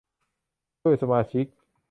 [0.83, 1.45] ด้วยสมาชิก